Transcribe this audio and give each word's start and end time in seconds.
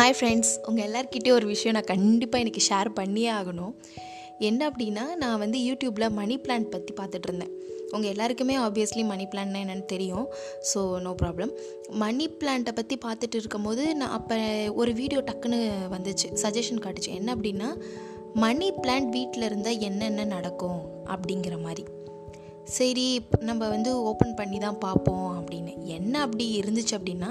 Hi 0.00 0.14
friends 0.18 0.52
உங்கள் 0.68 0.84
எல்லாருக்கிட்டே 0.86 1.30
ஒரு 1.38 1.46
விஷயம் 1.50 1.74
நான் 1.76 1.88
கண்டிப்பாக 1.90 2.42
எனக்கு 2.44 2.60
ஷேர் 2.68 2.88
பண்ணியே 2.98 3.30
ஆகணும். 3.38 3.72
என்ன 4.48 4.60
அப்படின்னா 4.70 5.04
நான் 5.22 5.40
வந்து 5.42 5.58
யூடியூப்பில் 5.66 6.06
மணி 6.18 6.36
பிளான்ட் 6.44 6.70
பற்றி 6.74 6.92
பார்த்துட்டு 7.00 7.28
இருந்தேன். 7.28 7.52
உங்கள் 7.94 8.10
எல்லாருக்குமே 8.12 8.54
ஆப்வியஸ்லி 8.66 9.04
மணி 9.10 9.26
பிளான்ட்னா 9.32 9.60
என்னென்னு 9.64 9.86
தெரியும். 9.94 10.26
ஸோ 10.70 10.80
நோ 11.06 11.12
ப்ராப்ளம் 11.22 11.52
மணி 12.04 12.28
பிளான்ட்டை 12.40 12.74
பற்றி 12.80 12.98
பார்த்துட்டு 13.06 13.38
இருக்கும்போது 13.42 13.84
நான் 14.00 14.16
அப்போ 14.18 14.38
ஒரு 14.82 14.94
வீடியோ 15.00 15.22
டக்குன்னு 15.30 15.60
வந்துச்சு. 15.96 16.30
சஜஷன் 16.44 16.82
காட்டுச்சு. 16.86 17.12
என்ன 17.20 17.34
அப்படின்னா 17.36 17.70
மணி 18.46 18.70
பிளான்ட் 18.82 19.12
வீட்டில் 19.18 19.48
இருந்தால் 19.50 19.82
என்னென்ன 19.90 20.28
நடக்கும் 20.36 20.80
அப்படிங்கிற 21.14 21.58
மாதிரி. 21.68 21.84
சரி 22.78 23.06
நம்ம 23.48 23.62
வந்து 23.74 23.90
ஓப்பன் 24.08 24.34
பண்ணி 24.38 24.58
தான் 24.64 24.82
பார்ப்போம் 24.84 25.28
அப்படின்னு. 25.38 25.72
என்ன 25.96 26.14
அப்படி 26.24 26.44
இருந்துச்சு 26.60 26.94
அப்படின்னா 26.98 27.30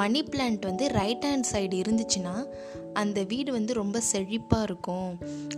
மணி 0.00 0.20
பிளான்ட் 0.30 0.64
வந்து 0.70 0.84
ரைட் 0.98 1.26
ஹேண்ட் 1.28 1.50
சைடு 1.52 1.76
இருந்துச்சுன்னா 1.82 2.34
அந்த 3.00 3.18
வீடு 3.30 3.50
வந்து 3.52 3.72
ரொம்ப 3.78 4.00
செழிப்பாக 4.10 4.66
இருக்கும். 4.68 5.10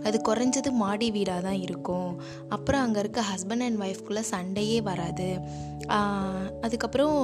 அது 0.03 0.17
குறைஞ்சது 0.27 0.69
மாடி 0.83 1.07
வீடாக 1.15 1.41
தான் 1.47 1.59
இருக்கும். 1.65 2.11
அப்புறம் 2.55 2.83
அங்கே 2.85 2.99
இருக்க 2.99 3.21
ஹஸ்பண்ட் 3.31 3.65
அண்ட் 3.67 3.81
ஒய்ஃப்குள்ளே 3.83 4.23
சண்டையே 4.33 4.77
வராது. 4.89 5.29
அதுக்கப்புறம் 6.65 7.17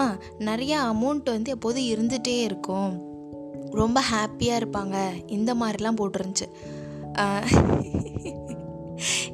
ஆ 0.00 0.04
நிறையா 0.48 0.80
அமௌண்ட் 0.92 1.34
வந்து 1.36 1.54
எப்போதும் 1.56 1.90
இருந்துகிட்டே 1.94 2.36
இருக்கும். 2.48 2.92
ரொம்ப 3.80 4.00
ஹாப்பியாக 4.12 4.60
இருப்பாங்க. 4.62 4.96
இந்த 5.36 5.54
மாதிரிலாம் 5.54 6.00
போட்டுருந்துச்சு. 6.00 6.48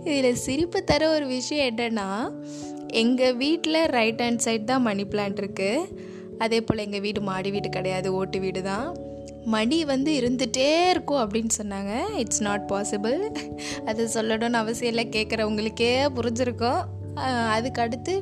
இதில் 0.09 0.41
சிரிப்பு 0.45 0.79
தர 0.91 1.03
ஒரு 1.17 1.27
விஷயம் 1.37 1.69
என்னென்னா 1.71 2.09
எங்கள் 3.03 3.37
வீட்டில் 3.43 3.81
ரைட் 3.97 4.23
ஹேண்ட் 4.25 4.45
சைட் 4.47 4.71
தான் 4.71 4.87
மணி 4.89 5.05
பிளான்ட் 5.13 5.41
இருக்குது 5.43 6.01
அதே 6.45 6.59
போல் 6.67 6.85
எங்கள் 6.85 7.05
வீடு 7.05 7.21
மாடி 7.29 7.51
வீடு 7.55 7.69
கிடையாது 7.77 8.09
ஓட்டு 8.19 8.39
வீடு 8.45 8.61
தான். 8.71 8.87
மணி 9.55 9.79
வந்து 9.91 10.11
இருந்துகிட்டே 10.21 10.67
இருக்கும் 10.93 11.21
அப்படின்னு 11.23 11.53
சொன்னாங்க. 11.61 11.93
இட்ஸ் 12.23 12.43
நாட் 12.47 12.67
பாசிபிள் 12.73 13.17
அது 13.91 14.03
சொல்லணும்னு 14.17 14.61
அவசியம் 14.63 14.93
இல்லை. 14.93 15.05
கேட்குறவங்களுக்கே 15.17 15.93
புரிஞ்சிருக்கோம். 16.19 16.83
அதுக்கு 17.55 17.81
அடுத்து 17.85 18.13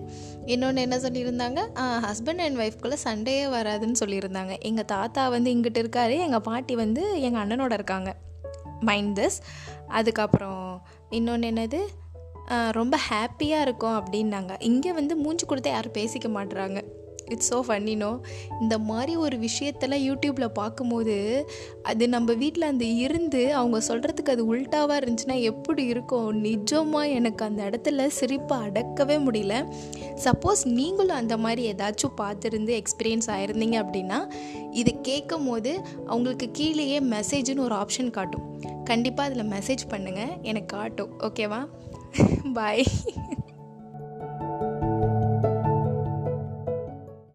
இன்னொன்று 0.53 0.85
என்ன 0.87 0.97
சொல்லியிருந்தாங்க? 1.07 1.61
ஹஸ்பண்ட் 2.07 2.43
அண்ட் 2.47 2.61
ஒய்ஃப்குள்ளே 2.63 2.99
சண்டையே 3.07 3.45
வராதுன்னு 3.57 4.01
சொல்லியிருந்தாங்க. 4.03 4.55
எங்கள் 4.71 4.91
தாத்தா 4.95 5.25
வந்து 5.37 5.53
இங்கிட்டு 5.57 5.83
இருக்காரு 5.85 6.17
எங்கள் 6.27 6.47
பாட்டி 6.49 6.77
வந்து 6.85 7.05
எங்கள் 7.27 7.43
அண்ணனோட 7.43 7.73
இருக்காங்க. 7.81 8.13
மைண்ட் 8.89 9.13
திஸ் 9.21 9.39
அதுக்கப்புறம் 9.99 10.65
இன்னொன்று 11.11 11.49
என்னது? 11.51 11.81
ரொம்ப 12.79 12.95
ஹாப்பியாக 13.09 13.65
இருக்கும் 13.67 13.97
அப்படின்னாங்க. 13.99 14.53
இங்கே 14.69 14.91
வந்து 14.93 15.15
மூஞ்சி 15.17 15.45
கொடுத்தா 15.47 15.69
யாரும் 15.69 15.97
பேசிக்க 15.99 16.29
மாட்டுறாங்க 16.37 16.79
இட்ஸ் 17.31 17.51
ஸோ 17.51 17.59
ஃபன்னினோ 17.69 18.11
இந்த 18.61 18.79
மாதிரி 18.79 19.17
ஒரு 19.17 19.37
விஷயத்தெல்லாம் 19.37 20.05
யூடியூப்பில் 20.09 20.49
பார்க்கும்போது 20.53 21.17
அது 21.83 22.09
நம்ம 22.09 22.33
வீட்டில் 22.33 22.63
அந்த 22.63 22.85
இருந்து 22.85 23.55
அவங்க 23.55 23.79
சொல்கிறதுக்கு 23.89 24.31
அது 24.31 24.45
உல்ட்டாவாக 24.55 24.99
இருந்துச்சுன்னா 25.01 25.37
எப்படி 25.43 25.85
இருக்கும்? 25.85 26.29
நிஜமாக 26.45 27.13
எனக்கு 27.13 27.45
அந்த 27.45 27.63
இடத்துல 27.71 28.07
சிரிப்பை 28.07 28.59
அடக்கவே 28.59 29.17
முடியல. 29.27 29.55
சப்போஸ் 30.25 30.63
நீங்களும் 30.65 31.17
அந்த 31.17 31.37
மாதிரி 31.37 31.63
ஏதாச்சும் 31.73 32.19
பார்த்துருந்து 32.21 32.73
எக்ஸ்பீரியன்ஸ் 32.81 33.29
ஆயிருந்தீங்க 33.37 33.79
அப்படின்னா 33.85 34.21
இதை 34.73 34.95
கேட்கும் 35.03 35.47
போது 35.47 35.73
அவங்களுக்கு 36.07 36.49
கீழேயே 36.53 37.01
மெசேஜ்னு 37.01 37.67
ஒரு 37.69 37.75
ஆப்ஷன் 37.75 38.11
காட்டும். 38.11 38.47
கண்டிப்பாக 38.85 39.31
அதில் 39.31 39.51
மெசேஜ் 39.51 39.85
பண்ணுங்கள் 39.91 40.35
எனக்கு 40.43 40.77
காட்டும். 40.77 41.13
ஓகேவா 41.21 41.61
பாய் 42.53 42.85